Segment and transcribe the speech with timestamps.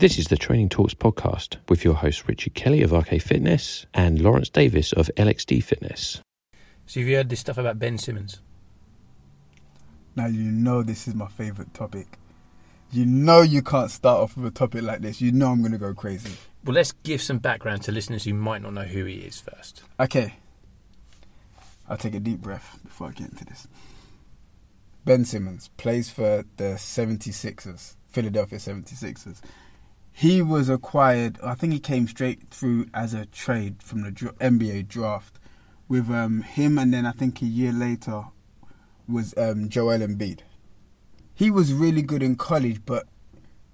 [0.00, 4.18] This is the Training Talks podcast with your host Richard Kelly of RK Fitness and
[4.18, 6.22] Lawrence Davis of LXD Fitness.
[6.86, 8.40] So have you heard this stuff about Ben Simmons?
[10.16, 12.18] Now you know this is my favourite topic.
[12.90, 15.20] You know you can't start off with a topic like this.
[15.20, 16.32] You know I'm going to go crazy.
[16.64, 19.82] Well, let's give some background to listeners who might not know who he is first.
[20.00, 20.36] Okay.
[21.90, 23.68] I'll take a deep breath before I get into this.
[25.04, 29.42] Ben Simmons plays for the 76ers, Philadelphia 76ers.
[30.20, 34.86] He was acquired, I think he came straight through as a trade from the NBA
[34.86, 35.38] draft
[35.88, 38.24] with um, him, and then I think a year later
[39.08, 40.40] was um, Joel Embiid.
[41.32, 43.06] He was really good in college, but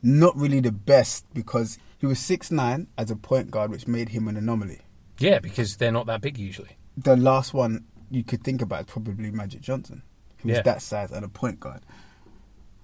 [0.04, 4.10] not really the best because he was six nine as a point guard, which made
[4.10, 4.82] him an anomaly.
[5.18, 6.76] Yeah, because they're not that big usually.
[6.96, 10.04] The last one you could think about is probably Magic Johnson,
[10.38, 10.62] who was Yeah.
[10.62, 11.80] that size and a point guard.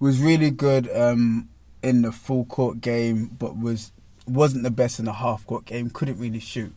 [0.01, 1.47] Was really good um,
[1.83, 3.91] in the full court game, but was
[4.25, 5.89] wasn't the best in the half court game.
[5.89, 6.73] Couldn't really shoot,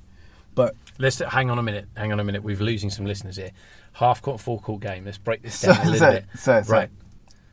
[0.54, 1.86] but Let's hang on a minute.
[1.96, 2.42] Hang on a minute.
[2.42, 3.50] We're losing some listeners here.
[3.92, 5.04] Half court, full court game.
[5.04, 6.24] Let's break this So- down a little so- bit.
[6.38, 6.90] so- so- right.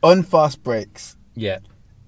[0.02, 1.58] on fast breaks Yeah.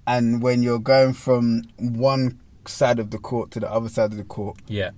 [0.06, 4.16] and when you're going from one side of the court to the other side of
[4.16, 4.90] the court Yeah.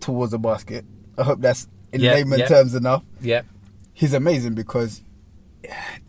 [0.00, 0.84] towards the basket.
[1.18, 2.46] I hope that's in Yeah, layman yeah.
[2.46, 3.02] terms enough.
[3.22, 3.42] Yeah.
[3.94, 5.00] he's amazing because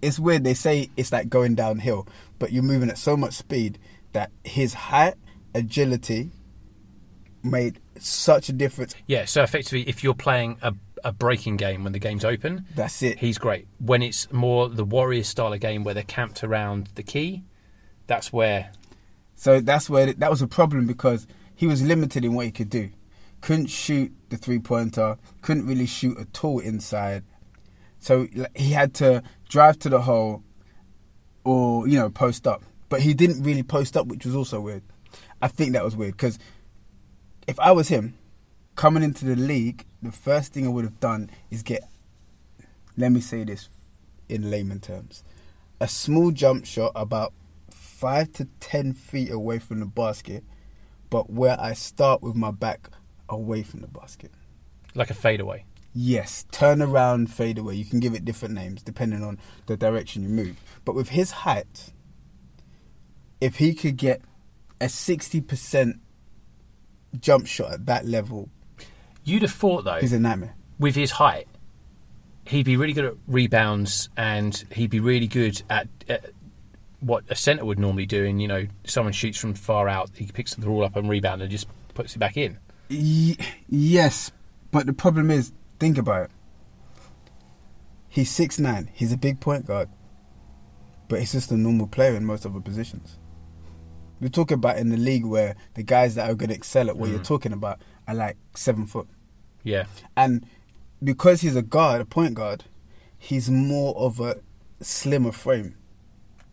[0.02, 0.44] it's weird.
[0.44, 2.08] They say it's like going downhill,
[2.40, 3.80] but you're moving at so much speed
[4.14, 5.16] that his height,
[5.54, 6.32] agility,
[7.44, 8.96] made such a difference.
[9.08, 9.26] Yeah.
[9.26, 13.20] So effectively, if you're playing a, a breaking game when the game's open, That's it.
[13.20, 13.68] he's great.
[13.80, 17.44] When it's more the warrior style of game where they're camped around the key,
[18.08, 18.72] that's where.
[19.36, 22.70] So that's where that was a problem because he was limited in what he could
[22.70, 22.90] do.
[23.42, 25.18] Couldn't shoot the three pointer.
[25.42, 27.24] Couldn't really shoot at all inside.
[28.00, 30.44] So he had to drive to the hole,
[31.44, 32.64] or you know post up.
[32.90, 34.84] But he didn't really post up, which was also weird.
[35.42, 36.40] I think that was weird because
[37.48, 38.18] if I was him,
[38.76, 41.84] coming into the league, the first thing I would have done is get.
[42.96, 43.70] Let me say this
[44.30, 45.24] in layman terms:
[45.80, 47.34] a small jump shot about
[47.70, 50.44] five to ten feet away from the basket,
[51.10, 52.90] but where I start with my back
[53.30, 54.32] away from the basket.
[54.96, 55.66] Like a fadeaway.
[56.00, 57.74] Yes, turn around, fade away.
[57.74, 60.62] You can give it different names depending on the direction you move.
[60.86, 61.92] But with his height,
[63.42, 64.22] if he could get
[64.80, 65.98] a 60%
[67.20, 68.50] jump shot at that level,
[69.24, 70.56] You'd have thought though, he's a nightmare.
[70.78, 71.48] with his height,
[72.46, 76.30] he'd be really good at rebounds and he'd be really good at, at
[77.00, 78.24] what a centre would normally do.
[78.24, 81.42] And you know, someone shoots from far out, he picks the ball up and rebound
[81.42, 82.60] and just puts it back in.
[82.92, 83.36] Y-
[83.68, 84.32] yes,
[84.72, 86.32] but the problem is, think about it.
[88.10, 88.90] He's six nine.
[88.94, 89.90] He's a big point guard,
[91.08, 93.18] but he's just a normal player in most other positions.
[94.20, 96.98] We're talking about in the league where the guys that are going to excel at
[96.98, 97.28] what you're mm.
[97.28, 99.08] talking about are like seven foot,
[99.64, 100.46] Yeah, and
[101.04, 102.64] because he's a guard, a point guard,
[103.18, 104.38] he's more of a
[104.82, 105.76] slimmer frame.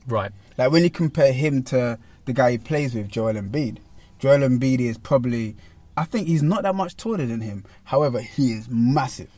[0.06, 0.32] right.
[0.58, 3.78] Like when you compare him to the guy he plays with, Joel Embiid.
[4.18, 5.56] Joel Embiid is probably,
[5.96, 7.64] I think he's not that much taller than him.
[7.84, 9.30] However, he is massive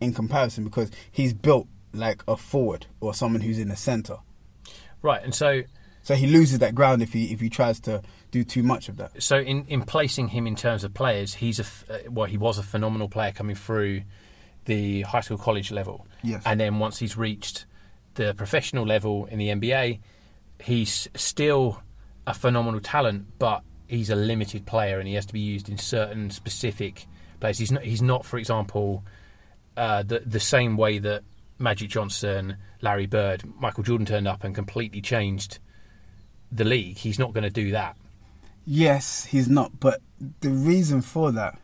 [0.00, 4.16] in comparison because he's built like a forward or someone who's in the center.
[5.02, 5.62] Right, and so
[6.02, 8.96] So he loses that ground if he if he tries to do too much of
[8.96, 9.22] that.
[9.22, 12.58] so in, in placing him in terms of players, he's a uh, well, he was
[12.58, 14.02] a phenomenal player coming through
[14.64, 16.06] the high school college level.
[16.22, 16.42] Yes.
[16.46, 17.66] And then once he's reached
[18.14, 20.00] the professional level in the NBA,
[20.62, 21.82] he's still
[22.26, 25.78] a phenomenal talent, but he's a limited player and he has to be used in
[25.78, 27.06] certain specific
[27.40, 27.58] places.
[27.60, 29.04] He's not, he's not for example,
[29.76, 31.22] uh, the the same way that
[31.58, 35.58] Magic Johnson, Larry Bird, Michael Jordan turned up and completely changed
[36.50, 36.98] the league.
[36.98, 37.96] He's not going to do that.
[38.66, 39.78] Yes, he's not.
[39.80, 40.00] But
[40.40, 41.58] the reason for that,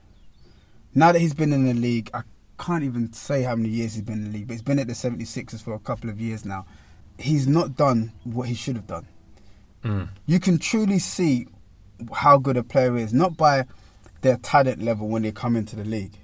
[0.94, 2.22] now that he's been in the league, I
[2.59, 4.87] can't even say how many years he's been in the league, but he's been at
[4.87, 6.67] the 76ers for a couple of years now.
[7.19, 9.06] He's not done what he should have done.
[10.26, 11.47] You can truly see
[12.15, 13.65] how good a player is, not by
[14.21, 16.15] their talent level when they come into the league.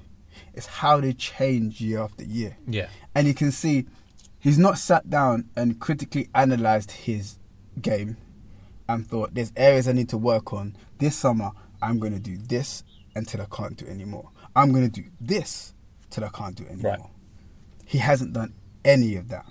[0.52, 2.56] It's how they change year after year.
[2.66, 2.88] Yeah.
[3.14, 3.86] And you can see
[4.38, 7.38] he's not sat down and critically analysed his
[7.80, 8.16] game
[8.88, 10.76] and thought, there's areas I need to work on.
[10.98, 11.50] This summer,
[11.82, 12.84] I'm going to do this
[13.14, 14.30] until I can't do anymore.
[14.54, 15.74] I'm going to do this
[16.10, 16.92] till I can't do anymore.
[16.92, 17.10] Right.
[17.86, 18.54] He hasn't done
[18.84, 19.46] any of that.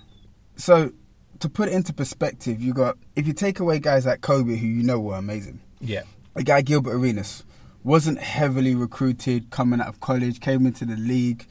[0.56, 0.92] So,
[1.40, 4.66] to put it into perspective, you got, if you take away guys like Kobe, who
[4.66, 6.02] you know were amazing, Yeah.
[6.34, 7.44] A guy Gilbert Arenas
[7.82, 11.46] wasn't heavily recruited coming out of college, came into the league,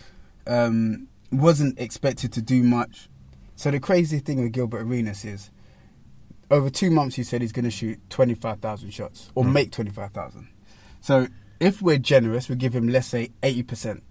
[0.47, 3.09] um, wasn't expected to do much.
[3.55, 5.51] So the crazy thing with Gilbert Arenas is
[6.51, 9.53] over two months, he said he's going to shoot 25,000 shots or Mm.
[9.53, 10.47] make 25,000.
[11.01, 11.27] So
[11.59, 14.01] if we're generous, we give him, let's say, 80%.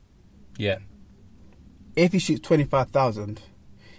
[0.56, 0.78] Yeah.
[1.96, 3.42] If he shoots 25,000,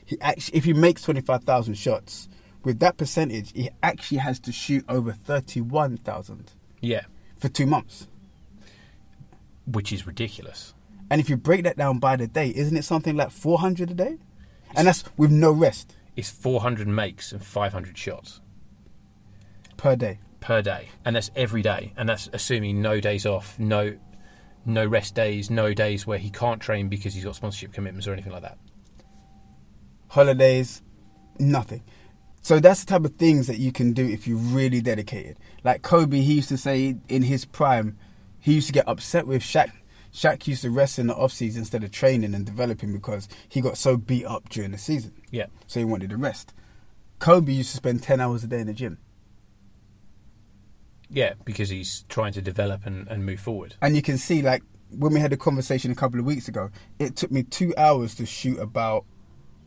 [0.05, 2.27] he actually, if he makes 25,000 shots,
[2.63, 6.51] with that percentage, he actually has to shoot over 31,000
[6.83, 7.05] Yeah.
[7.37, 8.07] for two months.
[9.65, 10.73] Which is ridiculous.
[11.09, 13.93] And if you break that down by the day, isn't it something like 400 a
[13.93, 14.17] day?
[14.75, 18.41] And that's with no rest It's 400 makes and 500 shots
[19.77, 20.19] per day.
[20.39, 23.95] per day, and that's every day, and that's assuming no days off, no
[24.65, 28.13] no rest days, no days where he can't train because he's got sponsorship commitments or
[28.13, 28.57] anything like that.
[30.09, 30.81] holidays,
[31.39, 31.83] nothing.
[32.43, 35.37] So that's the type of things that you can do if you're really dedicated.
[35.63, 37.97] Like Kobe, he used to say in his prime,
[38.37, 39.71] he used to get upset with Shaq.
[40.13, 43.61] Shaq used to rest in the off season instead of training and developing because he
[43.61, 45.13] got so beat up during the season.
[45.31, 45.45] Yeah.
[45.67, 46.53] So he wanted to rest.
[47.19, 48.97] Kobe used to spend ten hours a day in the gym.
[51.09, 53.75] Yeah, because he's trying to develop and, and move forward.
[53.81, 56.71] And you can see, like, when we had a conversation a couple of weeks ago,
[56.99, 59.05] it took me two hours to shoot about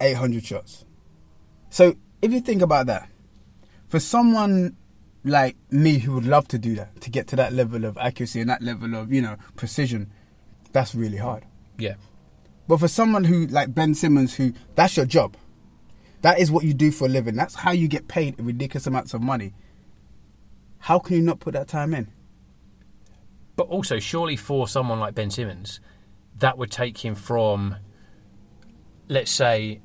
[0.01, 0.85] 800 shots.
[1.71, 3.09] So, if you think about that,
[3.89, 4.77] for someone
[5.25, 8.41] like me who would love to do that, to get to that level of accuracy
[8.41, 10.11] and that level of, you know, precision,
[10.73, 11.45] that's really hard.
[11.79, 11.95] Yeah.
[12.69, 15.37] But for someone who, like Ben Simmons, who that's your job,
[16.23, 19.15] that is what you do for a living, that's how you get paid ridiculous amounts
[19.15, 19.55] of money.
[20.79, 22.09] How can you not put that time in?
[23.57, 25.81] But also, surely for someone like Ben Simmons,
[26.39, 27.77] that would take him from,
[29.09, 29.81] let's say,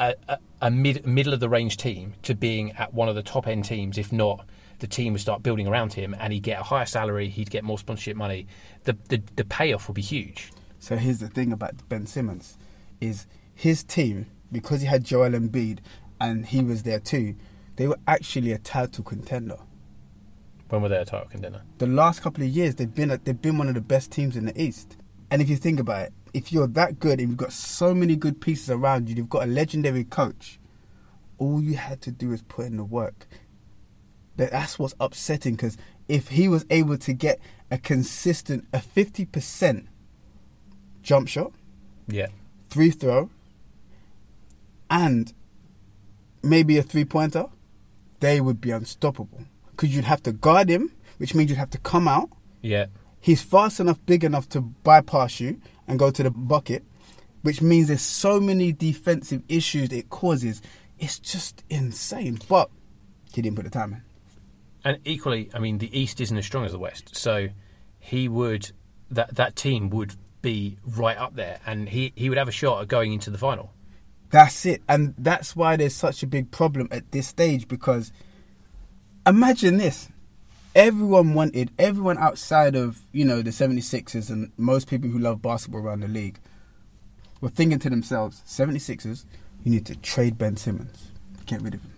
[0.00, 3.22] a, a, a mid middle of the range team to being at one of the
[3.22, 4.46] top end teams, if not
[4.80, 7.64] the team would start building around him and he'd get a higher salary, he'd get
[7.64, 8.46] more sponsorship money.
[8.84, 10.52] The the, the payoff would be huge.
[10.78, 12.58] So here's the thing about Ben Simmons,
[13.00, 15.78] is his team because he had Joel Embiid
[16.20, 17.36] and he was there too.
[17.76, 19.58] They were actually a title contender.
[20.68, 21.62] When were they a title contender?
[21.78, 24.36] The last couple of years, they've been a, they've been one of the best teams
[24.36, 24.96] in the East.
[25.30, 28.16] And if you think about it, if you're that good and you've got so many
[28.16, 30.58] good pieces around you, you've got a legendary coach.
[31.38, 33.26] All you had to do is put in the work.
[34.36, 35.76] That's what's upsetting because
[36.08, 37.38] if he was able to get
[37.70, 39.86] a consistent, a fifty percent
[41.02, 41.52] jump shot,
[42.08, 42.26] Yeah.
[42.68, 43.30] free throw,
[44.90, 45.32] and
[46.42, 47.46] maybe a three pointer,
[48.20, 49.44] they would be unstoppable.
[49.70, 52.30] Because you'd have to guard him, which means you'd have to come out.
[52.60, 52.86] Yeah.
[53.20, 56.84] He's fast enough, big enough to bypass you and go to the bucket,
[57.42, 60.62] which means there's so many defensive issues it causes.
[60.98, 62.38] It's just insane.
[62.48, 62.70] But
[63.32, 64.02] he didn't put the time in.
[64.84, 67.48] And equally, I mean, the East isn't as strong as the West, so
[67.98, 68.70] he would
[69.10, 72.82] that that team would be right up there, and he he would have a shot
[72.82, 73.72] at going into the final.
[74.30, 74.82] That's it.
[74.88, 78.12] And that's why there's such a big problem at this stage because
[79.24, 80.08] imagine this.
[80.74, 85.82] Everyone wanted, everyone outside of, you know, the 76ers and most people who love basketball
[85.82, 86.40] around the league
[87.40, 89.24] were thinking to themselves, 76ers,
[89.62, 91.12] you need to trade Ben Simmons.
[91.46, 91.92] Get rid of him.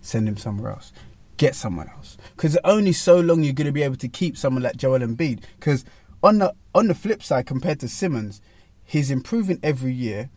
[0.00, 0.92] Send him somewhere else.
[1.36, 2.16] Get someone else.
[2.34, 5.44] Because only so long you're going to be able to keep someone like Joel Embiid.
[5.58, 5.84] Because
[6.22, 8.40] on the, on the flip side, compared to Simmons,
[8.84, 10.28] he's improving every year.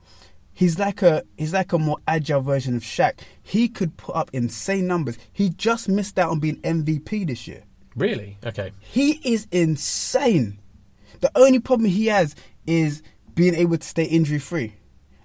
[0.56, 3.20] He's like a he's like a more agile version of Shaq.
[3.44, 5.18] He could put up insane numbers.
[5.34, 7.64] He just missed out on being MVP this year.
[7.94, 8.38] Really?
[8.44, 8.72] Okay.
[8.80, 10.60] He is insane.
[11.20, 12.36] The only problem he has
[12.66, 13.04] is
[13.36, 14.76] being able to stay injury free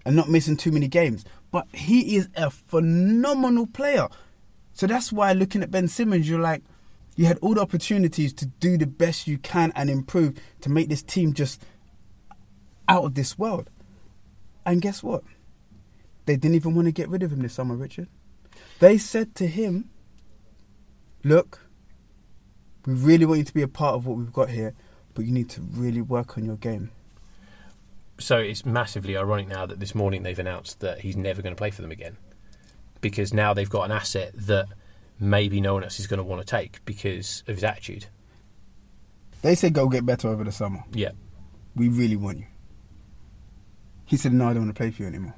[0.04, 1.25] and not missing too many games.
[1.52, 4.08] But he is a phenomenal player.
[4.72, 6.64] So that's why looking at Ben Simmons, you're like,
[7.14, 10.88] you had all the opportunities to do the best you can and improve to make
[10.88, 11.62] this team just
[12.88, 13.70] out of this world.
[14.71, 15.25] And guess what?
[16.27, 18.07] They didn't even want to get rid of him this summer, Richard.
[18.79, 19.91] They said to him,
[21.25, 21.67] Look,
[22.87, 24.75] we really want you to be a part of what we've got here,
[25.15, 26.93] but you need to really work on your game.
[28.19, 31.59] So it's massively ironic now that this morning they've announced that he's never going to
[31.59, 32.17] play for them again,
[33.00, 34.69] because now they've got an asset that
[35.19, 38.07] maybe no one else is going to want to take because of his attitude.
[39.43, 40.85] They said, Go get better over the summer.
[40.93, 41.11] Yeah.
[41.75, 42.47] We really want you.
[44.11, 45.37] He said, No, I don't want to play for you anymore.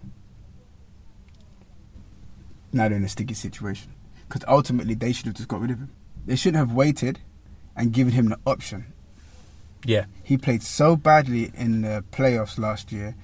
[2.73, 3.93] Now they're in a sticky situation.
[4.27, 5.91] Because ultimately, they should have just got rid of him.
[6.25, 7.19] They shouldn't have waited
[7.77, 8.95] and given him the option.
[9.85, 10.07] Yeah.
[10.23, 13.15] He played so badly in the playoffs last year,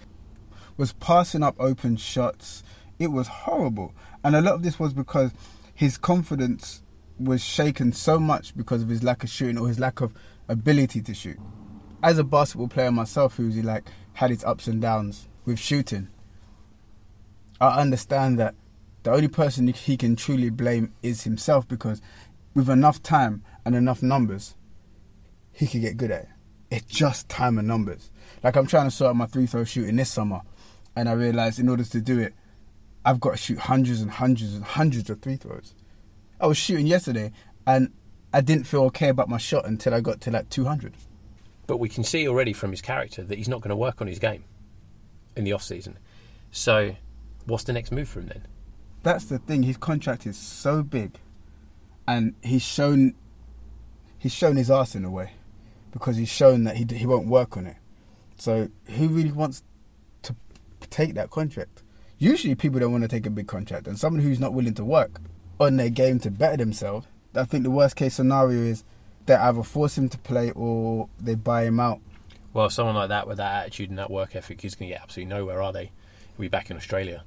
[0.76, 2.62] was passing up open shots.
[2.99, 3.95] It was horrible.
[4.23, 5.31] And a lot of this was because
[5.75, 6.83] his confidence
[7.19, 10.12] was shaken so much because of his lack of shooting or his lack of
[10.47, 11.38] ability to shoot.
[12.02, 16.09] As a basketball player myself, who's like had its ups and downs with shooting,
[17.61, 18.55] I understand that
[19.02, 22.00] the only person he can truly blame is himself because
[22.55, 24.55] with enough time and enough numbers,
[25.50, 26.28] he could get good at it.
[26.71, 28.11] It's just time and numbers.
[28.45, 30.43] Like I'm trying to sort out my free throw shooting this summer,
[30.95, 32.35] and I realized in order to do it,
[33.05, 35.75] I've got to shoot hundreds and hundreds and hundreds of free throws.
[36.38, 37.33] I was shooting yesterday,
[37.67, 37.93] and
[38.35, 40.93] I didn't feel okay about my shot until I got to like 200.
[41.67, 44.07] But we can see already from his character that he's not going to work on
[44.07, 44.45] his game
[45.38, 45.99] in the off season.
[46.50, 46.97] So,
[47.47, 48.47] what's the next move for him then?
[49.02, 49.62] That's the thing.
[49.62, 51.18] His contract is so big,
[52.07, 53.14] and he's shown
[54.18, 55.33] he's shown his ass in a way
[55.92, 57.76] because he's shown that he he won't work on it.
[58.37, 59.62] So, who really wants
[60.23, 60.35] to
[60.90, 61.83] take that contract?
[62.18, 64.85] Usually, people don't want to take a big contract, and someone who's not willing to
[64.85, 65.21] work
[65.61, 67.07] on their game to better themselves.
[67.35, 68.85] I think the worst case scenario is
[69.26, 72.00] they either force him to play or they buy him out.
[72.52, 75.02] Well, someone like that with that attitude and that work ethic is going to get
[75.02, 75.93] absolutely nowhere, are they?
[76.37, 77.25] He'll be back in Australia.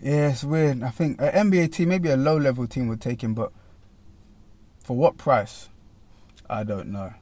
[0.00, 0.82] Yeah, it's weird.
[0.82, 3.52] I think uh, an NBA team, maybe a low level team would take him, but
[4.82, 5.68] for what price?
[6.48, 7.14] I don't know.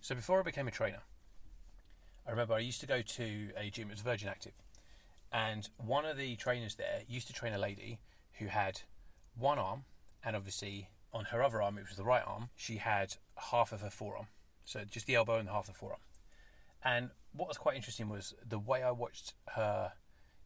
[0.00, 1.02] So before I became a trainer,
[2.26, 4.54] I remember I used to go to a gym, it was Virgin Active,
[5.32, 8.00] and one of the trainers there used to train a lady
[8.38, 8.80] who had
[9.36, 9.84] one arm,
[10.24, 13.16] and obviously on her other arm, which was the right arm, she had
[13.50, 14.26] half of her forearm.
[14.64, 16.00] So just the elbow and half the forearm.
[16.84, 19.92] And what was quite interesting was the way I watched her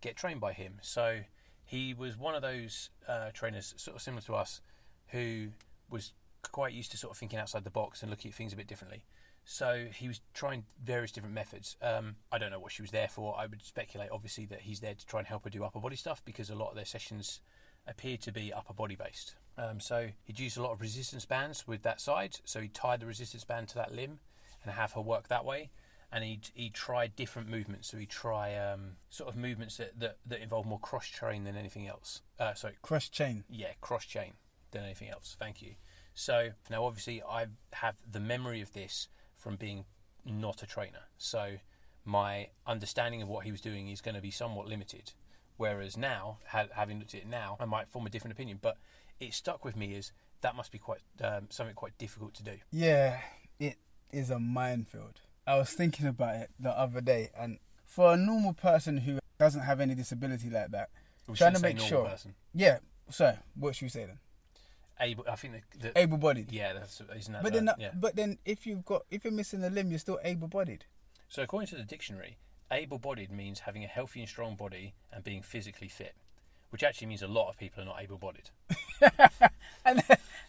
[0.01, 0.79] get trained by him.
[0.83, 1.21] So
[1.65, 4.61] he was one of those uh, trainers, sort of similar to us,
[5.09, 5.49] who
[5.91, 8.57] was quite used to sort of thinking outside the box and looking at things a
[8.57, 9.05] bit differently.
[9.45, 11.77] So he was trying various different methods.
[11.83, 13.37] Um, I don't know what she was there for.
[13.39, 15.97] I would speculate, obviously, that he's there to try and help her do upper body
[15.97, 17.41] stuff because a lot of their sessions
[17.87, 19.35] appear to be upper body based.
[19.57, 22.39] Um, so he'd use a lot of resistance bands with that side.
[22.45, 24.19] So he tied the resistance band to that limb
[24.63, 25.71] and have her work that way.
[26.13, 27.89] And he'd, he'd try different movements.
[27.89, 31.57] So he'd try um, sort of movements that, that, that involve more cross train than
[31.57, 32.23] anything else.
[32.39, 33.45] Uh, sorry, Cross chain.
[33.49, 34.35] yeah, cross chain
[34.71, 35.37] than anything else.
[35.39, 35.75] Thank you.
[36.15, 39.85] So now, obviously, I have the memory of this from being
[40.25, 41.03] not a trainer.
[41.19, 41.57] So
[42.05, 45.13] my understanding of what he was doing is going to be somewhat limited.
[45.57, 48.59] Whereas now, ha- having looked at it now, I might form a different opinion.
[48.63, 48.77] But
[49.27, 52.57] it stuck with me is that must be quite um, something quite difficult to do.
[52.71, 53.21] Yeah,
[53.59, 53.77] it
[54.13, 55.21] is a minefield.
[55.47, 59.63] I was thinking about it the other day, and for a normal person who doesn't
[59.63, 60.91] have any disability like that,
[61.27, 62.07] We trying to make sure.
[62.07, 62.35] Person.
[62.55, 62.79] Yeah,
[63.11, 64.19] so what should we say then?
[65.01, 66.53] Able, I think the, the Able-bodied.
[66.53, 67.91] yeah, that's isn't that But the- then, that- yeah.
[67.95, 70.85] but then, if you've got, if you're missing a limb, you're still able-bodied.
[71.29, 72.39] So, according to the dictionary,
[72.71, 76.15] able bodied means having a healthy and strong body and being physically fit,
[76.75, 78.51] which actually means a lot of people are not able bodied.
[79.85, 80.03] and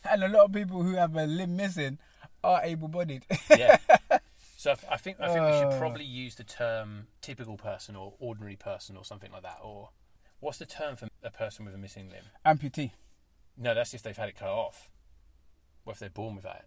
[0.10, 2.00] and a lot of people who have a limb missing
[2.44, 3.24] are able-bodied.
[3.52, 3.78] Yeah.
[4.58, 5.70] So, I- I think, I think we Uh.
[5.70, 9.60] should probably use the term typical person or ordinary person or something like that.
[9.62, 9.92] Or
[10.40, 12.24] what's the term for a person with a missing limb?
[12.44, 12.90] amputee,
[13.56, 14.90] No, that's if they've had it cut off.
[15.86, 16.66] Or if they're born without it.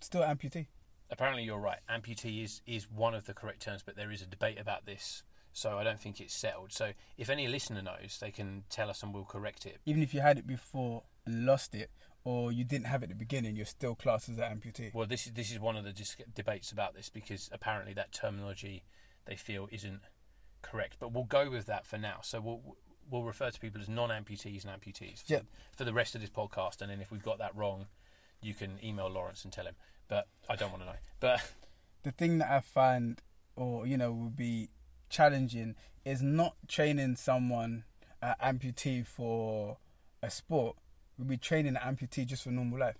[0.00, 0.66] still amputee.
[1.10, 1.80] Apparently, you're right.
[1.90, 5.24] Amputee is, is one of the correct terms, but there is a debate about this.
[5.54, 6.72] So, I don't think it's settled.
[6.72, 9.78] So, if any listener knows, they can tell us and we'll correct it.
[9.86, 11.90] Even if you had it before and lost it,
[12.24, 14.92] or you didn't have it at the beginning, you're still classed as an amputee.
[14.94, 18.12] Well, this is this is one of the dis- debates about this because apparently that
[18.12, 18.84] terminology
[19.26, 20.00] they feel isn't
[20.62, 20.96] correct.
[20.98, 22.18] But we'll go with that for now.
[22.22, 22.76] So we'll
[23.10, 25.40] we'll refer to people as non-amputees and amputees for, Yeah.
[25.76, 26.80] for the rest of this podcast.
[26.80, 27.86] And then if we've got that wrong,
[28.40, 29.74] you can email Lawrence and tell him.
[30.08, 30.96] But I don't want to know.
[31.20, 31.42] But
[32.02, 33.20] the thing that I find,
[33.56, 34.70] or you know, would be
[35.14, 37.84] challenging is not training someone
[38.20, 39.78] uh, amputee for
[40.22, 40.76] a sport.
[41.16, 42.96] We'd be training an amputee just for normal life.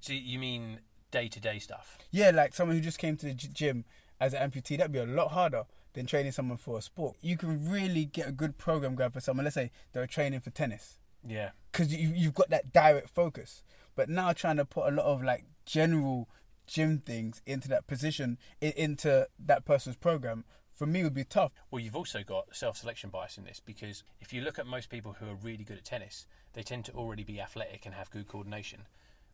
[0.00, 1.98] so you mean day-to-day stuff?
[2.10, 3.84] Yeah, like someone who just came to the gym
[4.20, 7.16] as an amputee, that'd be a lot harder than training someone for a sport.
[7.20, 9.44] You can really get a good program going for someone.
[9.44, 10.98] Let's say they're training for tennis.
[11.26, 11.50] Yeah.
[11.70, 13.62] because you, you've got that direct focus.
[13.94, 16.28] But now trying to put a lot of like general
[16.66, 20.44] gym things into that position, into that person's program,
[20.80, 21.52] for me would be tough.
[21.70, 25.12] Well, you've also got self-selection bias in this because if you look at most people
[25.12, 28.26] who are really good at tennis, they tend to already be athletic and have good
[28.26, 28.86] coordination.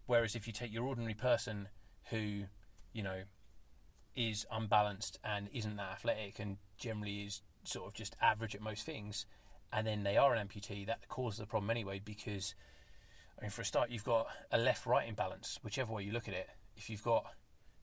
[0.07, 1.69] Whereas if you take your ordinary person
[2.11, 2.47] who,
[2.93, 3.21] you know,
[4.17, 8.85] is unbalanced and isn't that athletic and generally is sort of just average at most
[8.85, 9.25] things,
[9.73, 12.57] and then they are an amputee, that causes the problem anyway because,
[13.39, 16.35] I mean, for a start, you've got a left-right imbalance, whichever way you look at
[16.35, 16.49] it.
[16.77, 17.25] If you've got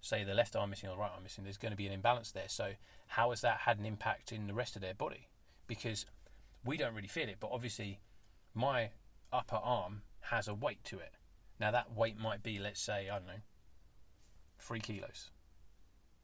[0.04, 1.94] say the left arm missing or the right arm missing, there's going to be an
[1.94, 2.50] imbalance there.
[2.50, 2.74] So
[3.08, 5.30] how has that had an impact in the rest of their body?
[5.66, 6.06] Because
[6.66, 8.00] we don't really feel it, but obviously
[8.54, 8.90] my
[9.32, 11.14] upper arm has a weight to it.
[11.58, 13.42] Now that weight might be, let's say, I don't know,
[14.60, 15.32] three kilos.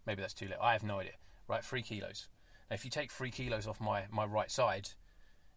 [0.06, 0.62] Maybe that's too little.
[0.62, 1.14] I have no idea.
[1.48, 2.28] Right, three kilos.
[2.70, 4.90] Now, if you take three kilos off my, my right side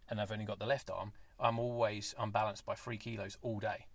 [0.09, 3.87] and I've only got the left arm, I'm always unbalanced by three kilos all day.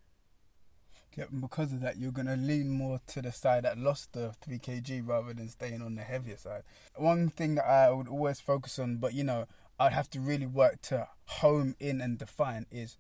[1.18, 4.14] Yeah, and because of that, you're going to lean more to the side that lost
[4.14, 6.62] the 3 kg rather than staying on the heavier side.
[6.96, 9.48] One thing that I would always focus on, but you know,
[9.80, 12.98] I'd have to really work to home in and define is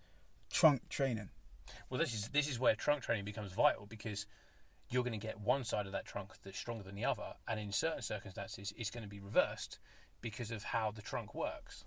[0.51, 1.29] trunk training.
[1.89, 4.25] Well, this is this is where trunk training becomes vital because
[4.89, 7.59] you're going to get one side of that trunk that's stronger than the other, and
[7.59, 9.77] in certain circumstances, it's going to be reversed
[10.21, 11.83] because of how the trunk works.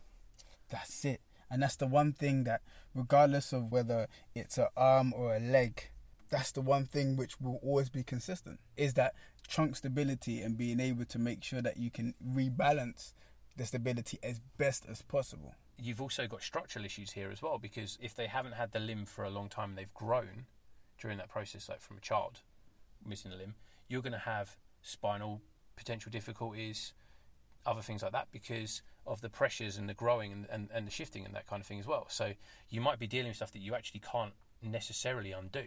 [0.69, 1.23] That's it.
[1.51, 2.61] And that's the one thing that,
[2.95, 5.91] regardless of whether it's an arm or a leg,
[6.31, 9.15] that's the one thing which will always be consistent is that
[9.49, 13.13] trunk stability and being able to make sure that you can rebalance
[13.57, 15.55] the stability as best as possible.
[15.77, 19.07] You've also got structural issues here as well because if they haven't had the limb
[19.07, 20.47] for a long time and they've grown
[20.99, 22.41] during that process, like from a child
[23.05, 23.55] missing a limb,
[23.89, 25.41] you're going to have spinal
[25.77, 26.93] potential difficulties,
[27.67, 30.91] other things like that because of the pressures and the growing and, and, and the
[30.91, 32.07] shifting and that kind of thing as well.
[32.09, 32.35] So
[32.69, 35.65] you might be dealing with stuff that you actually can't necessarily undo.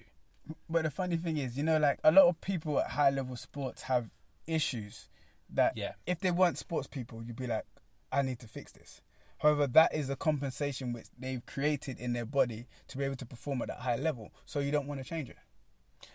[0.69, 3.35] But the funny thing is, you know, like a lot of people at high level
[3.35, 4.09] sports have
[4.47, 5.07] issues
[5.50, 5.93] that Yeah.
[6.05, 7.65] if they weren't sports people, you'd be like,
[8.12, 9.01] I need to fix this.
[9.39, 13.25] However, that is a compensation which they've created in their body to be able to
[13.25, 14.33] perform at that high level.
[14.45, 15.38] So you don't want to change it.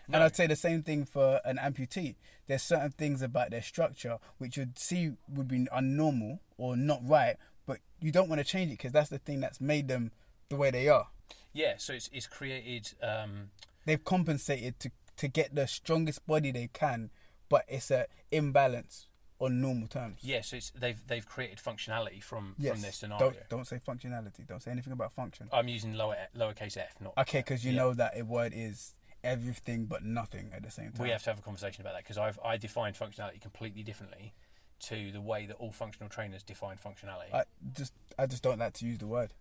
[0.07, 0.15] No.
[0.15, 2.15] And I'd say the same thing for an amputee.
[2.47, 7.37] There's certain things about their structure which you'd see would be unnormal or not right,
[7.65, 10.11] but you don't want to change it because that's the thing that's made them
[10.49, 11.07] the way they are.
[11.53, 12.93] Yeah, so it's, it's created.
[13.01, 13.49] Um,
[13.85, 17.09] They've compensated to to get the strongest body they can,
[17.49, 19.07] but it's a imbalance
[19.39, 20.19] on normal terms.
[20.21, 22.73] yeah, so it's, they've they've created functionality from Yes.
[22.73, 23.31] from their scenario.
[23.31, 24.45] Don't don't say functionality.
[24.47, 25.47] Don't say anything about function.
[25.53, 27.13] I'm using lower lowercase f, not.
[27.17, 27.77] Okay, because you Yeah.
[27.77, 31.03] know that a word is everything but nothing at the same time.
[31.03, 34.33] We have to have a conversation about that because I've I define functionality completely differently
[34.81, 37.33] to the way that all functional trainers define functionality.
[37.33, 39.33] I just I just don't like to use the word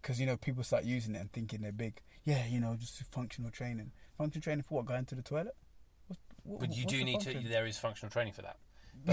[0.00, 2.00] because you know people start using it and thinking they're big.
[2.24, 3.92] Yeah, you know, just functional training.
[4.18, 4.86] Functional training for what?
[4.86, 5.54] Going to the toilet?
[6.08, 7.40] What, what, but you do need to.
[7.40, 8.56] There is functional training for that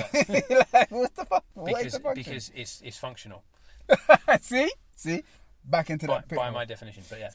[0.74, 2.24] like, what's the fun- what because the function?
[2.24, 3.44] because it's it's functional
[4.42, 5.24] see, see,
[5.64, 6.36] back into by, that.
[6.36, 7.04] by my definition.
[7.10, 7.30] But yeah,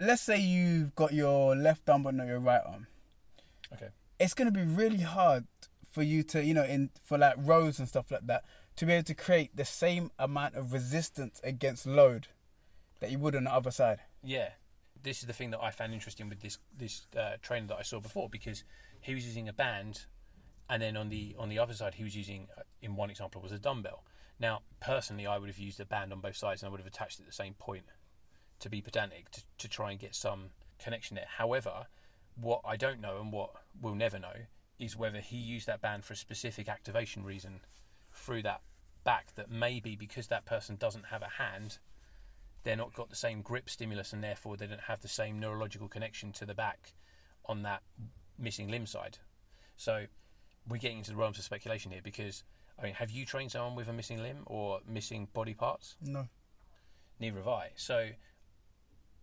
[0.00, 2.86] Let's say you've got your left arm but not your right arm.
[3.74, 3.88] okay.
[4.18, 5.46] it's going to be really hard
[5.90, 8.44] for you to you know in for like rows and stuff like that
[8.76, 12.28] to be able to create the same amount of resistance against load
[13.00, 14.50] that you would on the other side Yeah,
[15.02, 17.82] this is the thing that I found interesting with this this uh, trainer that I
[17.82, 18.64] saw before because
[19.00, 20.06] he was using a band,
[20.68, 23.40] and then on the on the other side he was using, uh, in one example,
[23.40, 24.04] was a dumbbell.
[24.38, 26.86] Now, personally, I would have used a band on both sides and I would have
[26.86, 27.84] attached it at the same point
[28.60, 31.26] to be pedantic to, to try and get some connection there.
[31.28, 31.86] However,
[32.40, 34.46] what I don't know and what we'll never know
[34.78, 37.60] is whether he used that band for a specific activation reason
[38.12, 38.62] through that
[39.04, 41.78] back that maybe because that person doesn't have a hand
[42.62, 45.88] they're not got the same grip stimulus and therefore they don't have the same neurological
[45.88, 46.92] connection to the back
[47.46, 47.82] on that
[48.38, 49.18] missing limb side.
[49.76, 50.06] So
[50.68, 52.44] we're getting into the realms of speculation here because
[52.78, 55.96] I mean, have you trained someone with a missing limb or missing body parts?
[56.02, 56.28] no
[57.18, 57.70] Neither have I.
[57.76, 58.08] So,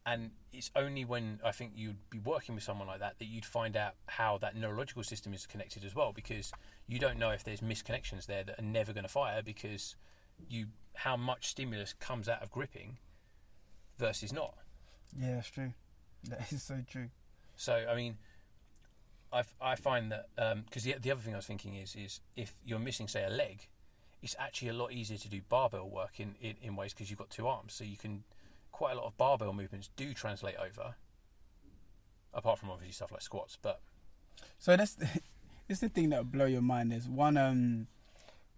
[0.06, 3.45] and it's only when I think you'd be working with someone like that that you'd
[3.45, 6.52] find out how that neurological system is connected as well, because
[6.88, 9.95] you don't know if there's misconnections there that are never going to fire because
[10.47, 12.97] you how much stimulus comes out of gripping
[13.98, 14.56] versus not.
[15.20, 15.74] yeah that's true
[16.30, 17.10] that is so true
[17.56, 18.18] So I mean,
[19.34, 20.28] I, I find that
[20.66, 23.30] because the the other thing I was thinking is is if you're missing say a
[23.30, 23.68] leg,
[24.22, 27.20] it's actually a lot easier to do barbell work in in, in ways because you've
[27.20, 28.24] got two arms, so you can
[28.72, 30.96] quite a lot of barbell movements do translate over.
[32.34, 33.82] Apart from obviously stuff like squats, but
[34.60, 35.22] so that's this
[35.70, 37.88] is the thing that will blow your mind there's one um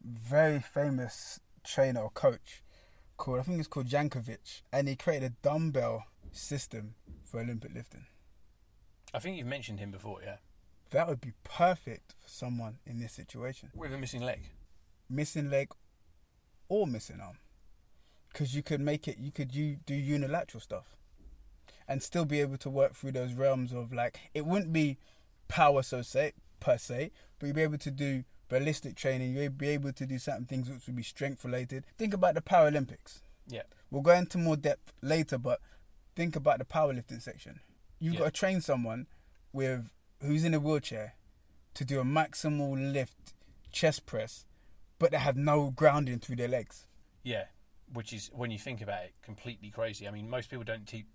[0.04, 2.62] very famous trainer or coach
[3.20, 8.06] called i think it's called jankovic and he created a dumbbell system for olympic lifting.
[9.14, 10.38] I think you've mentioned him before, yeah,
[10.92, 13.72] that would be perfect for someone in this situation.
[13.76, 14.52] With a missing leg.
[15.10, 15.72] missing leg
[16.68, 17.40] or missing arm.
[18.32, 20.96] Because you could make it you could you do unilateral stuff
[21.88, 24.98] and still be able to work through those realms of like it wouldn't be
[25.48, 29.70] power so say per se but you'd be able to do ballistic training you'd be
[29.70, 33.64] able to do certain things which would be strength related think about the paralympics Yeah,
[33.92, 35.60] we'll go into more depth later but
[36.16, 37.60] think about the powerlifting section
[38.00, 38.20] you've Yeah.
[38.22, 39.08] got to train someone
[39.54, 39.90] with
[40.22, 41.16] who's in a wheelchair
[41.76, 43.34] to do a maximal lift
[43.72, 44.46] chest press
[44.98, 46.86] but they have no grounding through their legs
[47.24, 47.46] yeah,
[47.94, 50.08] which is when you think about it, completely crazy.
[50.08, 51.06] I mean, most people don't te-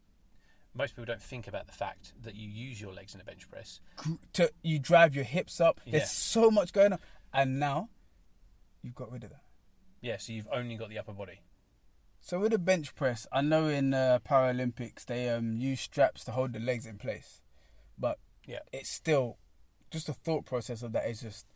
[0.74, 3.48] most people don't think about the fact that you use your legs in a bench
[3.50, 3.80] press.
[4.34, 5.92] To you drive your hips up Yeah.
[5.98, 6.98] there's so much going on
[7.34, 7.88] and now
[8.82, 9.42] you've got rid of that
[10.00, 11.40] Yeah, so you've only got the upper body.
[12.20, 16.32] So with the bench press, I know in uh, Paralympics they um, use straps to
[16.32, 17.42] hold the legs in place,
[17.98, 18.60] but Yeah.
[18.72, 19.36] it's still
[19.90, 21.46] just the thought process of that is just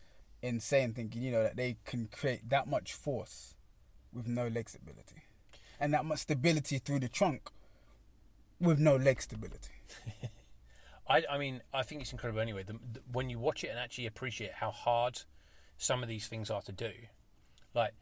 [0.41, 0.93] insane.
[0.93, 3.55] Thinking you know that they can create that much force
[4.13, 5.23] with no leg stability,
[5.79, 7.49] and that much stability through the trunk
[8.59, 9.73] with no leg stability.
[11.07, 12.61] I, I mean, I think it's incredible anyway.
[12.63, 15.19] The, the, when you watch it and actually appreciate how hard
[15.79, 16.91] some of these things are to do,
[17.73, 17.93] like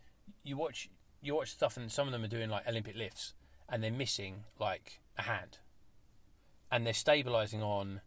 [0.43, 0.89] you watch
[1.21, 3.33] you watch stuff and some of them are doing like Olympic lifts
[3.69, 5.59] and they're missing like a hand,
[6.71, 8.01] and they're stabilizing on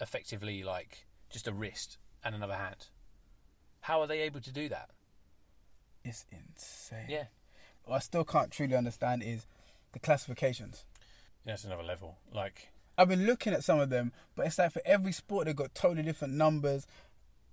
[0.00, 2.88] effectively like just a wrist and another hand.
[3.82, 4.90] How are they able to do that?
[6.04, 7.06] It's insane.
[7.08, 7.24] Yeah,
[7.84, 9.46] What I still can't truly understand is
[9.92, 10.84] the classifications.
[11.44, 12.18] that's another level.
[12.32, 15.56] Like, I've been looking at some of them, but it's like for every sport they've
[15.56, 16.86] got totally different numbers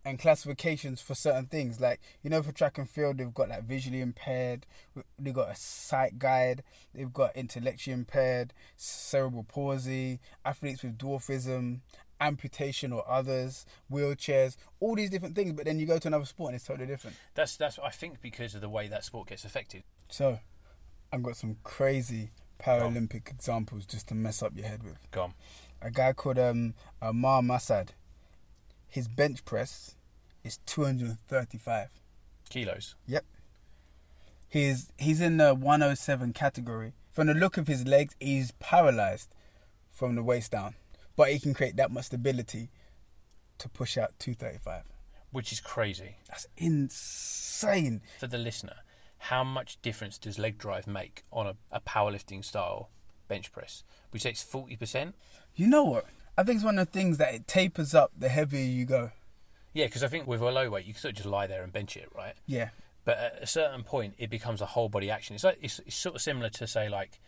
[0.10, 1.80] and classifications for certain things.
[1.80, 4.66] Like you know, for track and field, they've got like visually impaired,
[5.18, 11.80] they've got a sight guide, they've got intellectually impaired, cerebral palsy, athletes with dwarfism,
[12.20, 15.54] amputation or others, wheelchairs, all these different things.
[15.54, 17.16] But then you go to another sport and it's totally different.
[17.36, 19.84] that's that's I think because of the way that sport gets affected.
[20.10, 20.40] So,
[21.14, 24.98] I've got some crazy Paralympic examples just to mess up your head with.
[25.12, 25.34] Go on.
[25.82, 27.90] a guy called um Amar Masad.
[28.90, 29.96] His bench press
[30.50, 31.90] is 235.
[32.50, 32.96] Kilos.
[33.08, 33.24] Yep.
[34.48, 36.94] He's he's in the 107 category.
[37.12, 39.30] From the look of his legs, he's paralyzed
[39.92, 40.76] from the waist down,
[41.16, 42.70] but he can create that much stability
[43.60, 44.84] to push out 235.
[45.32, 48.02] which is crazy That's insane.
[48.20, 48.78] for the listener.
[49.24, 52.90] How much difference does leg drive make on a, a powerlifting style
[53.28, 53.84] bench press?
[54.12, 55.14] We say it's forty percent.
[55.56, 56.06] You know what?
[56.38, 59.12] I think it's one of the things that it tapers up the heavier you go.
[59.74, 61.64] Yeah, because I think with a low weight, you can sort of just lie there
[61.64, 62.34] and bench it, right?
[62.48, 62.70] Yeah.
[63.06, 65.36] But at a certain point, it becomes a whole body action.
[65.36, 67.20] It's like it's, it's sort of similar to say like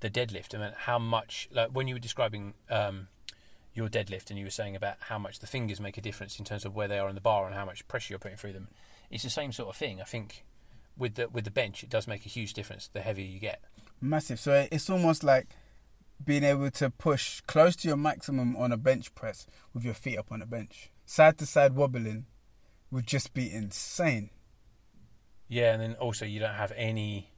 [0.00, 0.54] the deadlift.
[0.54, 3.08] I mean, how much like when you were describing um,
[3.74, 6.44] your deadlift and you were saying about how much the fingers make a difference in
[6.44, 8.52] terms of where they are on the bar and how much pressure you're putting through
[8.52, 8.68] them.
[9.10, 10.00] It's the same sort of thing.
[10.00, 10.44] I think
[10.96, 13.62] with the with the bench, it does make a huge difference the heavier you get.
[14.00, 14.38] Massive.
[14.38, 15.48] So it's almost like
[16.24, 20.18] being able to push close to your maximum on a bench press with your feet
[20.18, 20.90] up on a bench.
[21.06, 22.26] Side to side wobbling
[22.90, 24.30] would just be insane.
[25.48, 27.30] Yeah, and then also you don't have any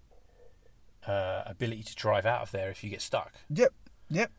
[1.07, 3.33] uh, ability to drive out of there if you get stuck.
[3.51, 3.73] Yep,
[4.11, 4.31] yep.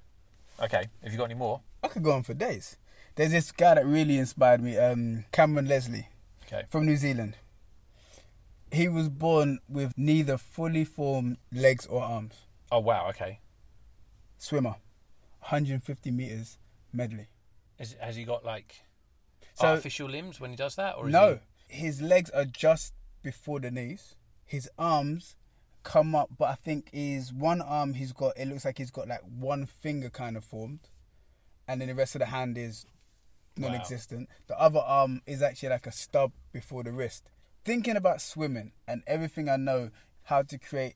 [0.61, 1.61] Okay, have you got any more?
[1.83, 2.77] I could go on for days.
[3.15, 6.07] There's this guy that really inspired me, um, Cameron Leslie
[6.45, 6.63] Okay.
[6.69, 7.35] from New Zealand.
[8.71, 12.33] He was born with neither fully formed legs or arms.
[12.71, 13.07] Oh wow.
[13.09, 13.39] Okay.
[14.37, 14.75] Swimmer,
[15.39, 16.57] 150 meters
[16.93, 17.27] medley.
[17.79, 18.81] Is, has he got like
[19.57, 22.93] So- artificial limbs when he does that, or is No, his legs are just
[23.23, 24.15] before the knees.
[24.45, 25.35] His arms
[25.83, 28.37] come up, but I think his one arm he's got.
[28.37, 30.89] It looks like he's got like one finger kind of formed,
[31.67, 32.85] and then the rest of the hand is
[33.57, 34.29] non-existent.
[34.47, 37.29] The other arm is actually like a stub before the wrist.
[37.65, 39.89] Thinking about swimming and everything I know
[40.23, 40.95] how to create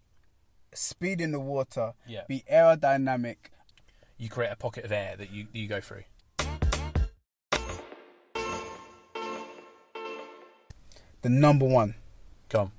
[0.73, 2.23] speed in the water, Yeah.
[2.27, 3.37] be aerodynamic.
[4.17, 6.03] you create a pocket of air that you you go through?
[11.21, 11.95] The number one.
[12.49, 12.71] Come.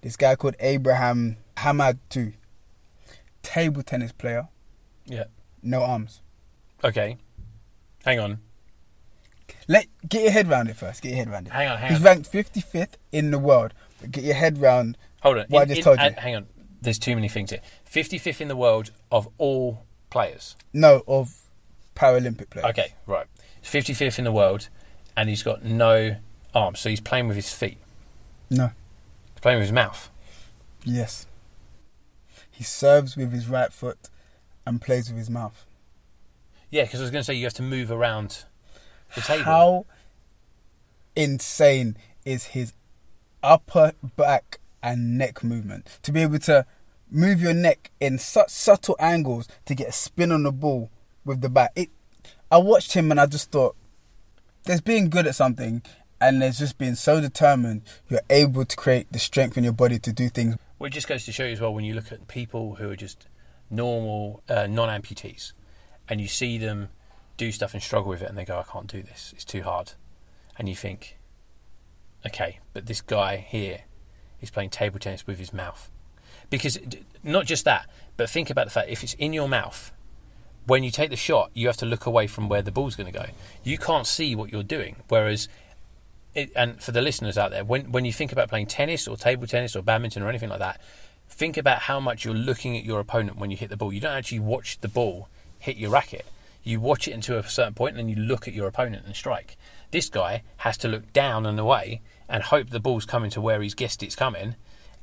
[0.00, 2.32] This guy called Abraham Hamadtou,
[3.42, 4.48] table tennis player,
[5.06, 5.24] Yeah.
[5.62, 6.20] no arms.
[6.82, 7.18] Okay.
[8.04, 8.40] Hang on.
[9.68, 11.02] Let get your head round it first.
[11.02, 11.52] Get your head round it.
[11.52, 11.78] Hang on.
[11.78, 12.04] Hang He's on.
[12.04, 13.74] ranked 55th in the world.
[14.00, 14.98] But get your head round.
[15.22, 15.46] Hold on.
[15.48, 16.06] what I just in- told you.
[16.06, 16.46] uh, hang on.
[16.80, 17.60] There's too many things here.
[17.88, 20.56] 55th in the world of all players.
[20.72, 21.42] No, of
[21.94, 22.66] Paralympic players.
[22.70, 23.26] Okay, right.
[23.62, 24.68] 55th in the world,
[25.16, 26.16] and he's got no
[26.54, 27.78] arms, so he's playing with his feet.
[28.50, 28.70] No.
[29.34, 30.10] He's playing with his mouth.
[30.84, 31.26] Yes.
[32.50, 34.10] He serves with his right foot
[34.66, 35.64] and plays with his mouth.
[36.70, 38.44] Yeah, because I was going to say you have to move around
[39.14, 39.44] the table.
[39.44, 39.86] How
[41.14, 42.72] insane is his
[43.42, 45.86] upper back and neck movement?
[46.02, 46.66] To be able to
[47.10, 50.90] move your neck in such subtle angles to get a spin on the ball
[51.24, 51.72] with the bat.
[51.76, 51.90] It
[52.50, 53.76] I watched him and I just thought
[54.64, 55.82] there's being good at something
[56.22, 59.98] and there's just being so determined you're able to create the strength in your body
[59.98, 60.56] to do things.
[60.78, 62.88] Well, it just goes to show you as well when you look at people who
[62.90, 63.26] are just
[63.68, 65.52] normal uh, non-amputees,
[66.08, 66.90] and you see them
[67.36, 69.62] do stuff and struggle with it, and they go, "I can't do this; it's too
[69.62, 69.92] hard,"
[70.56, 71.18] and you think,
[72.24, 73.82] "Okay, but this guy here
[74.40, 75.90] is playing table tennis with his mouth."
[76.50, 76.78] Because
[77.24, 79.92] not just that, but think about the fact if it's in your mouth,
[80.66, 83.12] when you take the shot, you have to look away from where the ball's going
[83.12, 83.26] to go.
[83.64, 84.96] You can't see what you're doing.
[85.08, 85.48] Whereas
[86.34, 89.16] it, and for the listeners out there, when when you think about playing tennis or
[89.16, 90.80] table tennis or badminton or anything like that,
[91.28, 93.92] think about how much you're looking at your opponent when you hit the ball.
[93.92, 96.26] You don't actually watch the ball hit your racket.
[96.62, 99.16] You watch it into a certain point and then you look at your opponent and
[99.16, 99.56] strike.
[99.90, 103.60] This guy has to look down and away and hope the ball's coming to where
[103.60, 104.54] he's guessed it's coming,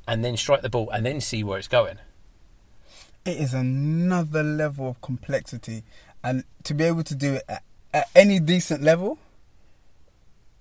[0.08, 2.00] and then strike the ball and then see where it's going.
[3.24, 5.84] It is another level of complexity,
[6.24, 7.64] and to be able to do it at,
[7.94, 9.20] at any decent level,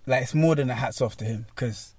[0.08, 1.94] like it's more than a hats off to him because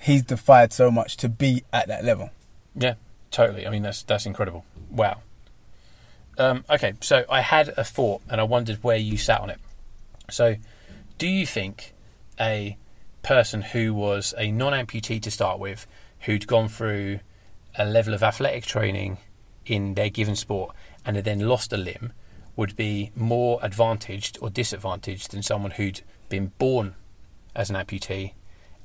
[0.00, 2.30] he's defied so much to be at that level.
[2.74, 2.94] Yeah,
[3.30, 3.66] totally.
[3.66, 4.64] I mean, that's that's incredible.
[4.90, 5.20] Wow.
[6.38, 9.60] Um, okay, so I had a thought, and I wondered where you sat on it.
[10.30, 10.56] So,
[11.18, 11.92] do you think
[12.40, 12.78] a
[13.22, 15.86] person who was a non-amputee to start with,
[16.20, 17.20] who'd gone through
[17.76, 19.18] a level of athletic training
[19.66, 22.14] in their given sport, and had then lost a limb,
[22.56, 26.94] would be more advantaged or disadvantaged than someone who'd been born
[27.54, 28.32] as an amputee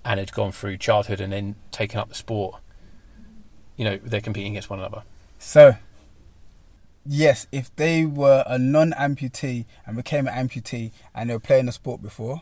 [0.04, 2.62] and had gone through childhood and then taken up the sport?
[3.76, 5.04] You know, they're competing against one another.
[5.40, 5.76] So,
[7.06, 11.72] yes, if they were a non-amputee and became an amputee and they were playing a
[11.72, 12.42] sport before,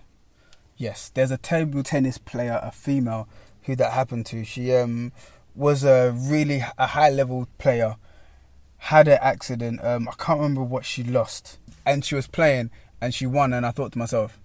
[0.78, 3.28] yes, there's a table tennis player, a female,
[3.64, 4.44] who that happened to.
[4.46, 5.12] She um
[5.56, 7.96] was a really a high level player,
[8.78, 9.84] had an accident.
[9.84, 13.54] Um, I can't remember what she lost, and she was playing and she won.
[13.54, 14.40] And I thought to myself,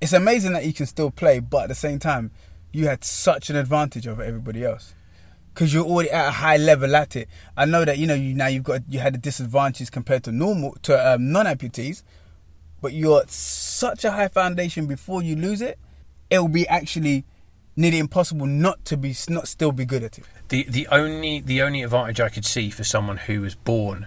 [0.00, 2.30] it's amazing that you can still play, but at the same time,
[2.72, 4.94] you had such an advantage over everybody else
[5.52, 7.28] because you're already at a high level at it.
[7.56, 10.32] I know that you know you now you've got you had a disadvantage compared to
[10.32, 12.02] normal to um, non amputees,
[12.80, 15.78] but you're at such a high foundation before you lose it.
[16.30, 17.24] It will be actually
[17.76, 20.24] nearly impossible not to be not still be good at it.
[20.48, 24.06] The the only the only advantage I could see for someone who was born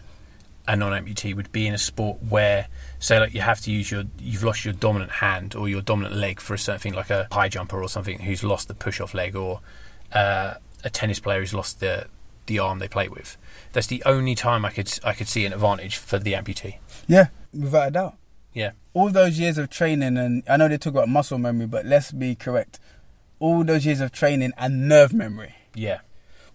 [0.68, 2.68] a non-amputee would be in a sport where,
[3.00, 6.16] say, like you have to use your you've lost your dominant hand or your dominant
[6.16, 9.14] leg for a certain thing, like a high jumper or something who's lost the push-off
[9.14, 9.62] leg, or
[10.14, 12.08] uh, a tennis player who's lost the
[12.46, 13.38] the arm they play with.
[13.72, 16.78] That's the only time I could I could see an advantage for the amputee.
[17.08, 18.16] Yeah, without a doubt.
[18.54, 21.88] Yeah, All those years of training, and I know they talk about muscle memory, but
[21.88, 22.80] let's be correct.
[23.40, 26.00] All those years of training and nerve memory yeah,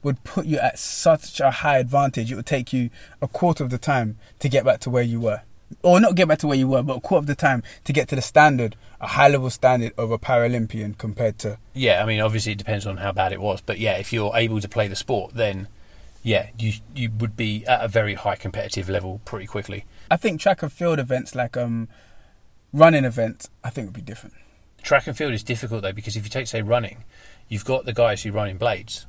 [0.02, 2.30] would put you at such a high advantage.
[2.30, 5.20] It would take you a quarter of the time to get back to where you
[5.20, 5.42] were.
[5.82, 7.92] Or not get back to where you were, but a quarter of the time to
[7.92, 11.58] get to the standard, a high level standard of a Paralympian compared to.
[11.74, 12.02] yeah.
[12.02, 14.61] I mean, obviously it depends on how bad it was, but yeah, if you're able
[14.61, 15.68] to play the sport, then
[16.22, 19.84] yeah, you you would be at a very high competitive level pretty quickly.
[20.11, 21.88] I think track and field events like um,
[22.72, 24.34] running events, I think would be different.
[24.82, 27.04] Track and field is difficult though because if you take say running,
[27.48, 29.06] you've got the guys who run in blades,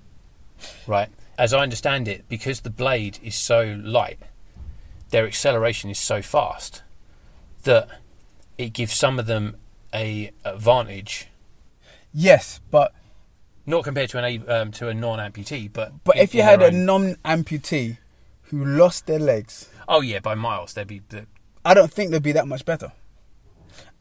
[0.88, 1.10] right?
[1.38, 4.20] As I understand it, because the blade is so light,
[5.10, 6.84] their acceleration is so fast
[7.64, 7.88] that
[8.58, 9.56] it gives some of them
[9.94, 11.28] a advantage,
[12.14, 12.94] Yes, but
[13.68, 16.62] not compared to an a- um, to a non-amputee, but but in- if you had
[16.62, 17.98] a own- non-amputee
[18.44, 21.28] who lost their legs, oh yeah, by miles they'd be the,
[21.64, 22.92] I don't think they'd be that much better.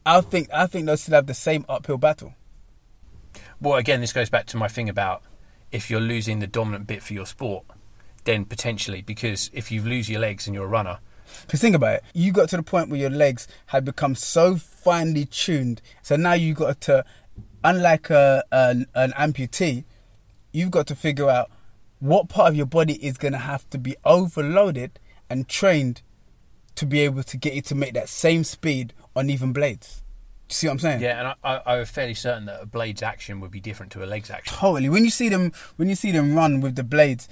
[0.05, 2.33] I think I think they'll still have the same uphill battle.
[3.61, 5.21] Well, again, this goes back to my thing about
[5.71, 7.65] if you're losing the dominant bit for your sport,
[8.23, 10.99] then potentially, because if you lose your legs and you're a runner,
[11.41, 14.55] Because think about it, you got to the point where your legs had become so
[14.55, 17.05] finely tuned, so now you got to,
[17.63, 19.83] unlike a, an, an amputee,
[20.51, 21.51] you've got to figure out
[21.99, 26.01] what part of your body is going to have to be overloaded and trained
[26.75, 30.01] to be able to get you to make that same speed on even blades.
[30.51, 31.01] See what I'm saying?
[31.01, 33.91] yeah, and I, I, I was fairly certain that a blade's action would be different
[33.93, 34.57] to a leg's action.
[34.57, 34.89] Totally.
[34.89, 37.29] When you see them, when you see them run with the blades,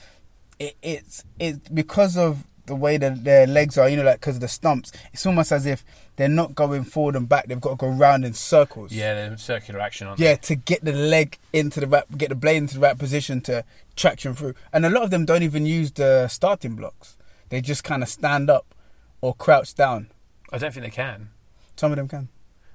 [0.60, 3.90] it, it's it's because of the way that their legs are.
[3.90, 4.92] You know, like because of the stumps.
[5.14, 5.84] It's almost as if
[6.16, 7.48] they're not going forward and back.
[7.48, 8.92] They've got to go round in circles.
[8.92, 10.18] Yeah, the circular action on.
[10.20, 13.42] Yeah, to get the leg into the right, get the blade into the right position
[13.42, 14.54] to traction through.
[14.72, 17.18] And a lot of them don't even use the starting blocks.
[17.50, 18.76] They just kind of stand up
[19.22, 20.12] or crouch down.
[20.52, 21.30] I don't think they can.
[21.78, 22.30] Some of them can.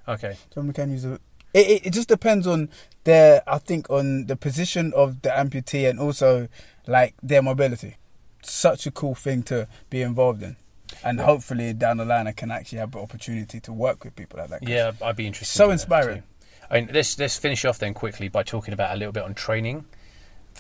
[0.09, 0.31] Okay.
[0.33, 1.21] Of them can it.
[1.55, 1.91] It, it.
[1.93, 2.71] just depends on
[3.05, 6.49] their, I think, on the position of the amputee and also
[6.87, 7.97] like their mobility.
[8.43, 10.57] Such a cool thing to be involved in,
[11.05, 14.41] and hopefully down the line I can actually have the opportunity to work with people
[14.41, 14.69] like that.
[14.69, 15.57] Yeah, I'd be interested.
[15.57, 16.25] So in inspiring.
[16.71, 19.35] I mean, let's let's finish off then quickly by talking about a little bit on
[19.35, 19.85] training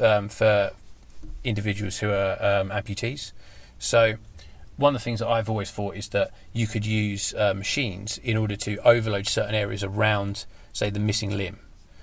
[0.00, 0.70] um, for
[1.42, 3.32] individuals who are um, amputees.
[3.78, 4.14] So,
[4.76, 8.18] one of the things that I've always thought is that you could use uh, machines
[8.18, 11.58] in order to overload certain areas around, say, the missing limb.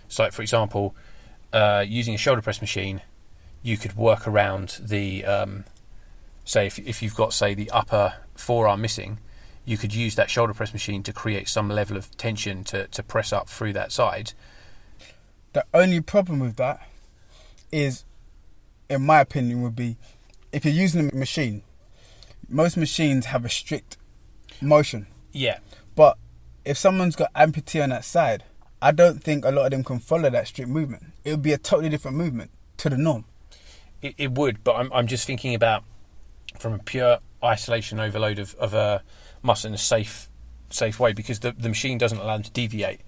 [0.08, 0.96] So, like, for example,
[1.52, 3.02] uh, using a shoulder press machine,
[3.64, 5.66] you could work around the, um,
[6.46, 9.20] say, if, if you've got, say, the upper forearm missing,
[9.66, 13.04] you could use that shoulder press machine to create some level of tension to, to
[13.04, 14.34] press up through that side
[15.54, 16.88] The only problem with that
[17.72, 18.06] is,
[18.90, 19.98] in my opinion, would be
[20.52, 21.64] if you're using a machine.
[22.50, 23.98] Most machines have a strict
[24.62, 25.60] motion, Yeah,
[25.96, 26.18] but
[26.66, 28.44] if someone's got amputee on that side,
[28.82, 31.04] I don't think a lot of them can follow that strict movement.
[31.24, 33.26] It would be a totally different movement to the norm.
[34.02, 35.84] it, it would, but I'm I'm just thinking about
[36.58, 39.04] from a pure isolation overload of, of a
[39.42, 40.30] muscle in a safe
[40.70, 43.02] safe way because the the machine doesn't allow them to deviate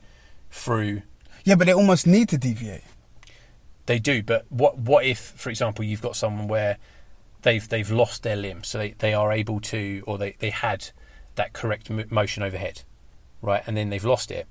[0.52, 1.02] through.
[1.44, 2.84] Yeah, but they almost need to deviate.
[3.88, 6.78] They do, but what what if, for example, you've got someone where
[7.42, 10.90] they've they've lost their limb, so they, they are able to, or they, they had
[11.36, 12.84] that correct motion overhead,
[13.42, 14.48] right, and then they've lost it,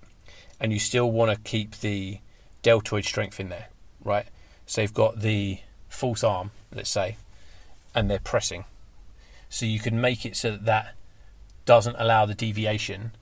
[0.58, 2.18] and you still want to keep the
[2.62, 3.68] deltoid strength in there,
[4.04, 4.26] right?
[4.66, 7.16] So they've got the false arm, let's say,
[7.94, 8.64] and they're pressing,
[9.48, 10.94] so you can make it so that that
[11.64, 13.12] doesn't allow the deviation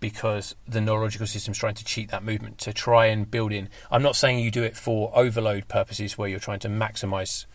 [0.00, 3.68] because the neurological system's trying to cheat that movement to try and build in.
[3.90, 7.46] I'm not saying you do it for overload purposes where you're trying to maximize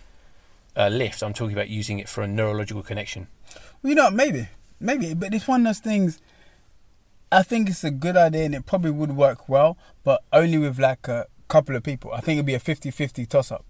[0.76, 1.24] uh, lift.
[1.24, 3.28] I'm talking about using it for a neurological connection.
[3.82, 6.22] Well, you know, maybe, maybe, but it's one of those things.
[7.32, 10.80] I think it's a good idea and it probably would work well, but only with
[10.80, 12.12] like a couple of people.
[12.12, 13.66] I think it'd be a 50-50 toss up.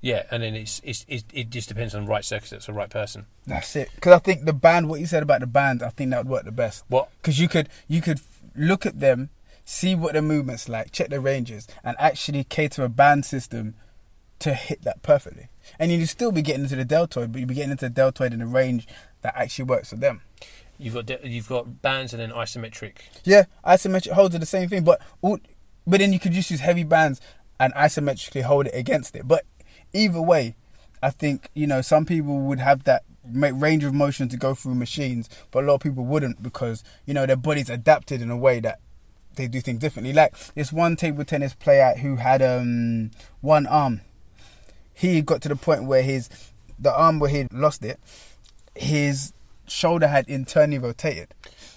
[0.00, 2.88] Yeah, and then it's, it's, it it just depends on the right circuit, the right
[2.88, 3.26] person.
[3.46, 3.90] That's it.
[3.94, 6.30] Because I think the band, what you said about the band, I think that would
[6.30, 6.84] work the best.
[6.88, 7.08] What?
[7.20, 8.20] Because you could you could
[8.54, 9.30] look at them,
[9.64, 13.74] see what their movements like, check their ranges, and actually cater a band system
[14.40, 15.48] to hit that perfectly.
[15.78, 18.32] And you'd still be getting into the deltoid, but you'd be getting into the deltoid
[18.32, 18.86] in a range
[19.22, 20.22] that actually works for them.
[20.78, 22.98] You've got de- you've got bands and then isometric.
[23.24, 25.38] Yeah, isometric holds are the same thing, but all,
[25.86, 27.20] but then you could just use heavy bands
[27.58, 29.26] and isometrically hold it against it.
[29.26, 29.44] But
[29.92, 30.54] either way,
[31.02, 34.76] I think you know some people would have that range of motion to go through
[34.76, 38.36] machines, but a lot of people wouldn't because you know their body's adapted in a
[38.36, 38.78] way that
[39.34, 40.12] they do things differently.
[40.12, 44.02] Like this one table tennis player who had um one arm,
[44.98, 46.28] he got to the point where his
[46.78, 47.98] the arm where he lost it,
[48.74, 49.32] his
[49.66, 51.28] shoulder had internally rotated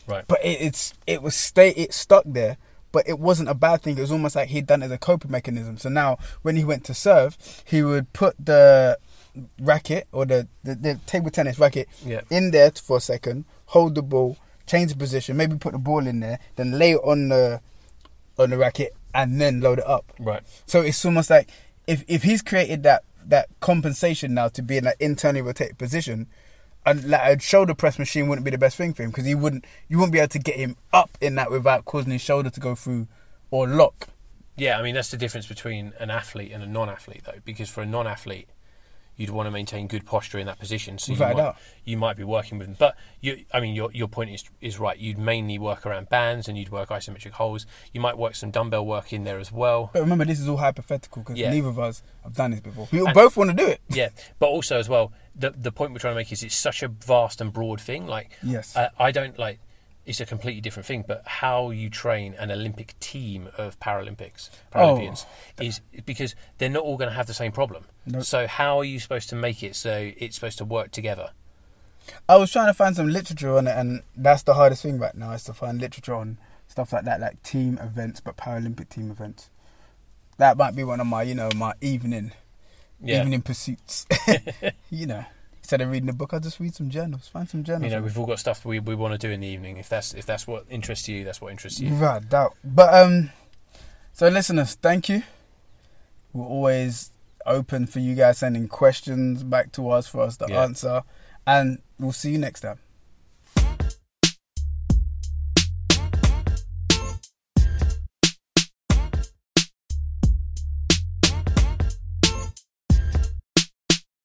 [0.08, 0.26] Right.
[0.28, 2.58] but it, it's it was stay it stuck there
[2.94, 4.98] but it wasn't a bad thing it was almost like he'd done it as a
[4.98, 8.98] coping mechanism so now when he went to serve he would put the
[9.60, 12.22] racket or the, the, the table tennis racket Yeah.
[12.30, 16.06] in there for a second hold the ball change the position maybe put the ball
[16.08, 17.62] in there then lay it on the
[18.38, 20.42] on the racket and then load it up Right.
[20.66, 21.50] so it's almost like
[21.88, 26.28] if if he's created that that compensation now to be in that internally rotated position,
[26.86, 29.36] and like a shoulder press machine wouldn't be the best thing for him because he
[29.36, 32.50] wouldn't you wouldn't be able to get him up in that without causing his shoulder
[32.50, 33.08] to go through
[33.52, 34.08] or lock.
[34.58, 37.82] Yeah, I mean that's the difference between an athlete and a non-athlete, though, because for
[37.82, 38.48] a non-athlete,
[39.17, 40.97] you'd want to maintain good posture in that position.
[40.97, 41.58] So you Without a might, doubt.
[41.86, 44.80] you might be working with them, but you, I mean, your your point is is
[44.80, 44.97] right.
[44.97, 47.65] You'd mainly work around bands and you'd work isometric holds.
[47.93, 49.89] You might work some dumbbell work in there as well.
[49.93, 51.52] But remember, this is all hypothetical because Yeah.
[51.52, 52.88] neither of us have done this before.
[52.91, 53.82] We And- both want to do it.
[53.89, 56.82] Yeah, but also as well, the the point we're trying to make is it's such
[56.84, 58.08] a vast and broad thing.
[58.08, 58.76] Like, Yes.
[58.76, 59.60] uh, I don't like.
[60.06, 64.78] It's a completely different thing, but how you train an Olympic team of Paralympics, oh.
[64.98, 65.26] Paralympians,
[65.60, 67.86] is because they're not all going to have the same problem.
[68.06, 68.24] Nope.
[68.24, 71.32] So how are you supposed to make it so it's supposed to work together?
[72.28, 75.14] I was trying to find some literature on it, and that's the hardest thing right
[75.16, 79.12] now is to find literature on stuff like that, like team events, but Paralympic team
[79.12, 79.50] events.
[80.38, 82.32] That might be one of my, you know, my evening,
[83.04, 83.22] Yeah.
[83.22, 84.08] evening pursuits.
[84.90, 85.26] you know,
[85.62, 87.28] instead of reading a book, I'll just read some journals.
[87.28, 87.86] Find some journals.
[87.91, 89.78] You know, we've all got stuff we, we want to do in the evening.
[89.78, 91.91] If that's if that's what interests you, that's what interests you.
[91.91, 92.56] Without doubt.
[92.63, 93.30] But um,
[94.13, 95.24] so listeners, thank you.
[96.34, 97.12] We're always
[97.45, 100.63] open for you guys sending questions back to us for us to Yeah.
[100.63, 101.04] answer,
[101.47, 102.80] and we'll see you next time.